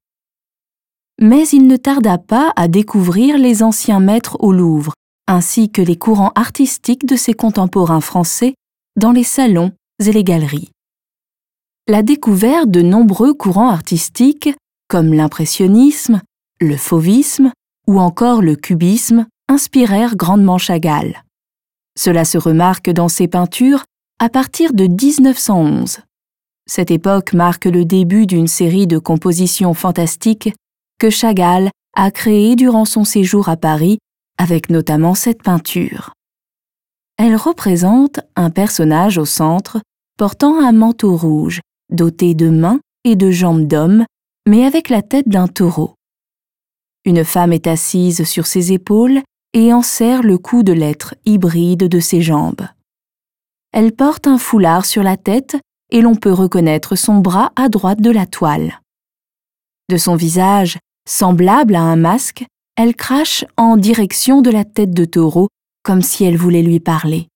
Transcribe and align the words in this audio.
mais 1.24 1.48
il 1.48 1.68
ne 1.68 1.78
tarda 1.78 2.18
pas 2.18 2.52
à 2.58 2.68
découvrir 2.68 3.38
les 3.38 3.64
anciens 3.64 4.02
maîtres 4.02 4.36
au 4.42 4.52
Louvre, 4.52 4.94
ainsi 5.26 5.72
que 5.72 5.82
les 5.82 5.96
courants 5.96 6.34
artistiques 6.36 7.06
de 7.06 7.16
ses 7.16 7.34
contemporains 7.34 8.02
français 8.02 8.56
dans 9.00 9.14
les 9.14 9.24
salons 9.24 9.72
et 10.06 10.12
les 10.12 10.26
galeries. 10.26 10.72
La 11.88 12.04
découverte 12.04 12.70
de 12.70 12.82
nombreux 12.82 13.34
courants 13.34 13.70
artistiques, 13.70 14.50
comme 14.90 15.14
l'impressionnisme, 15.14 16.22
le 16.60 16.76
fauvisme 16.76 17.54
ou 17.88 18.02
encore 18.02 18.42
le 18.42 18.58
cubisme, 18.58 19.26
inspirèrent 19.48 20.18
grandement 20.18 20.58
Chagall. 20.58 21.24
Cela 21.98 22.26
se 22.26 22.38
remarque 22.38 22.90
dans 22.90 23.08
ses 23.08 23.30
peintures 23.30 23.86
à 24.20 24.28
partir 24.28 24.74
de 24.74 24.88
1911. 24.88 26.00
Cette 26.66 26.92
époque 26.92 27.32
marque 27.32 27.64
le 27.64 27.86
début 27.86 28.28
d'une 28.28 28.48
série 28.48 28.88
de 28.88 28.98
compositions 28.98 29.74
fantastiques 29.74 30.54
que 31.00 31.10
Chagall 31.10 31.70
a 31.96 32.12
créé 32.12 32.56
durant 32.56 32.86
son 32.86 33.04
séjour 33.04 33.50
à 33.50 33.58
Paris, 33.58 34.00
avec 34.38 34.70
notamment 34.70 35.16
cette 35.16 35.44
peinture. 35.44 36.14
Elle 37.18 37.36
représente 37.36 38.20
un 38.36 38.50
personnage 38.50 39.18
au 39.18 39.26
centre 39.26 39.80
portant 40.18 40.60
un 40.60 40.72
manteau 40.72 41.16
rouge, 41.16 41.62
doté 41.92 42.34
de 42.34 42.50
mains 42.50 42.80
et 43.04 43.16
de 43.16 43.32
jambes 43.32 43.68
d'homme, 43.68 44.06
mais 44.48 44.66
avec 44.66 44.90
la 44.90 45.02
tête 45.02 45.28
d'un 45.28 45.48
taureau. 45.48 45.96
Une 47.06 47.24
femme 47.24 47.54
est 47.54 47.68
assise 47.68 48.24
sur 48.24 48.48
ses 48.48 48.72
épaules 48.72 49.22
et 49.54 49.74
enserre 49.74 50.24
le 50.24 50.38
cou 50.38 50.64
de 50.64 50.74
l'être 50.74 51.16
hybride 51.26 51.88
de 51.88 52.00
ses 52.00 52.22
jambes. 52.22 52.68
Elle 53.72 53.92
porte 53.92 54.28
un 54.28 54.38
foulard 54.38 54.86
sur 54.86 55.04
la 55.04 55.18
tête 55.18 55.58
et 55.92 56.02
l'on 56.02 56.16
peut 56.16 56.32
reconnaître 56.32 56.96
son 56.96 57.20
bras 57.20 57.52
à 57.56 57.70
droite 57.70 58.02
de 58.02 58.12
la 58.12 58.26
toile. 58.26 58.80
De 59.90 59.98
son 59.98 60.16
visage, 60.16 60.78
Semblable 61.08 61.76
à 61.76 61.82
un 61.82 61.98
masque, 61.98 62.46
elle 62.78 62.96
crache 62.96 63.44
en 63.58 63.76
direction 63.76 64.42
de 64.42 64.50
la 64.50 64.64
tête 64.64 64.94
de 64.94 65.04
taureau, 65.04 65.50
comme 65.84 66.02
si 66.02 66.24
elle 66.24 66.38
voulait 66.38 66.62
lui 66.62 66.80
parler. 66.80 67.28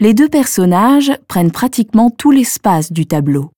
Les 0.00 0.14
deux 0.14 0.28
personnages 0.28 1.12
prennent 1.28 1.52
pratiquement 1.52 2.08
tout 2.08 2.30
l'espace 2.30 2.92
du 2.92 3.06
tableau. 3.06 3.50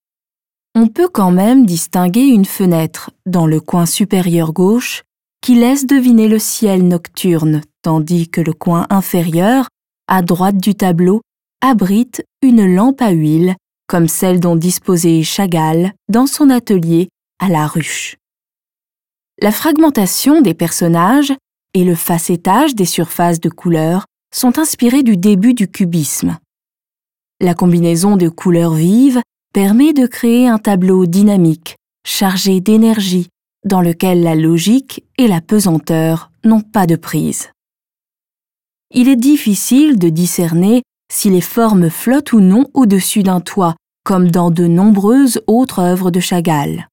On 0.75 0.89
peut 0.89 1.09
quand 1.09 1.31
même 1.31 1.65
distinguer 1.65 2.25
une 2.25 2.45
fenêtre 2.45 3.11
dans 3.25 3.47
le 3.47 3.61
coin 3.61 3.87
supérieur 3.87 4.53
gauche 4.53 5.03
qui 5.41 5.55
laisse 5.55 5.87
deviner 5.87 6.29
le 6.29 6.39
ciel 6.39 6.87
nocturne, 6.87 7.63
tandis 7.83 8.29
que 8.29 8.41
le 8.41 8.53
coin 8.53 8.87
inférieur, 8.91 9.69
à 10.09 10.23
droite 10.23 10.59
du 10.59 10.75
tableau, 10.75 11.23
abrite 11.61 12.25
une 12.43 12.75
lampe 12.75 13.01
à 13.01 13.11
huile 13.11 13.55
comme 13.87 14.07
celle 14.07 14.39
dont 14.39 14.55
disposait 14.55 15.25
Chagall 15.25 15.93
dans 16.09 16.27
son 16.27 16.49
atelier 16.49 17.09
à 17.41 17.49
la 17.49 17.67
ruche 17.67 18.21
la 19.43 19.53
fragmentation 19.53 20.43
des 20.43 20.55
personnages 20.55 21.33
et 21.73 21.85
le 21.85 21.95
facettage 21.95 22.75
des 22.75 22.85
surfaces 22.85 23.41
de 23.41 23.49
couleurs 23.49 24.05
sont 24.35 24.59
inspirés 24.59 25.03
du 25.03 25.17
début 25.17 25.55
du 25.55 25.67
cubisme. 25.67 26.39
La 27.41 27.55
combinaison 27.55 28.17
de 28.17 28.29
couleurs 28.29 28.75
vives 28.75 29.23
permet 29.55 29.93
de 29.93 30.07
créer 30.07 30.47
un 30.47 30.59
tableau 30.59 31.07
dynamique, 31.07 31.77
chargé 32.07 32.61
d'énergie, 32.61 33.29
dans 33.65 33.81
lequel 33.81 34.23
la 34.23 34.35
logique 34.35 35.05
et 35.17 35.27
la 35.27 35.41
pesanteur 35.41 36.31
n'ont 36.45 36.61
pas 36.61 36.87
de 36.87 36.97
prise. 36.97 37.51
Il 38.93 39.09
est 39.09 39.17
difficile 39.17 39.99
de 39.99 40.09
discerner 40.11 40.83
si 41.11 41.31
les 41.31 41.41
formes 41.41 41.89
flottent 41.89 42.33
ou 42.33 42.41
non 42.41 42.67
au-dessus 42.75 43.23
d'un 43.23 43.41
toit, 43.41 43.75
comme 44.05 44.31
dans 44.31 44.51
de 44.51 44.67
nombreuses 44.67 45.41
autres 45.47 45.81
œuvres 45.81 46.11
de 46.11 46.21
Chagall 46.21 46.89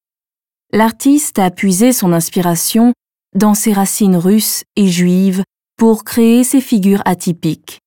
l'artiste 0.72 1.40
a 1.40 1.52
puisé 1.52 1.94
son 1.94 2.14
inspiration 2.14 2.94
dans 3.36 3.54
ses 3.54 3.74
racines 3.74 4.16
russes 4.16 4.64
et 4.76 4.88
juives 4.88 5.44
pour 5.78 6.04
créer 6.04 6.44
ses 6.44 6.62
figures 6.62 7.02
atypiques. 7.06 7.80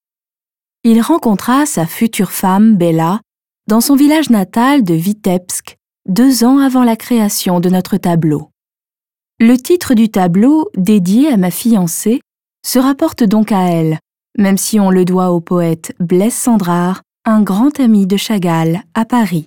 Il 0.85 1.01
rencontra 1.01 1.67
sa 1.67 1.87
future 1.87 2.33
femme, 2.33 2.77
Bella, 2.77 3.21
dans 3.67 3.81
son 3.81 3.97
village 3.97 4.31
natal 4.31 4.83
de 4.85 4.95
Vitebsk, 4.95 5.77
deux 6.09 6.45
ans 6.45 6.59
avant 6.59 6.85
la 6.85 6.97
création 6.97 7.61
de 7.61 7.69
notre 7.69 7.97
tableau. 7.97 8.51
Le 9.39 9.57
titre 9.57 9.95
du 9.95 10.11
tableau, 10.11 10.71
dédié 10.77 11.29
à 11.29 11.37
ma 11.37 11.51
fiancée, 11.51 12.21
se 12.65 12.79
rapporte 12.79 13.25
donc 13.25 13.53
à 13.53 13.71
elle, 13.71 13.99
même 14.39 14.59
si 14.59 14.79
on 14.81 14.91
le 14.91 15.05
doit 15.05 15.31
au 15.31 15.41
poète 15.41 15.95
Blaise 15.99 16.35
Sandrard, 16.35 17.03
un 17.25 17.43
grand 17.43 17.79
ami 17.81 18.07
de 18.07 18.17
Chagall 18.17 18.83
à 18.95 19.05
Paris. 19.05 19.47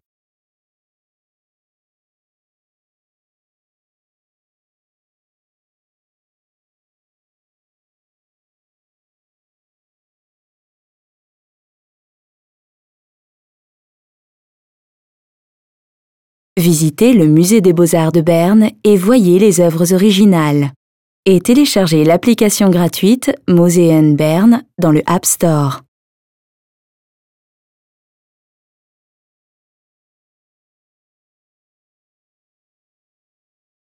Visitez 16.59 17.13
le 17.13 17.25
musée 17.25 17.61
des 17.61 17.73
beaux-arts 17.73 18.11
de 18.11 18.21
Berne 18.21 18.69
et 18.83 18.95
voyez 18.95 19.39
les 19.39 19.59
œuvres 19.59 19.91
originales. 19.91 20.71
Et 21.25 21.39
téléchargez 21.39 22.03
l'application 22.03 22.69
gratuite 22.69 23.31
Moseen 23.49 24.15
Berne 24.15 24.61
dans 24.77 24.91
le 24.91 25.01
App 25.07 25.25
Store. 25.25 25.81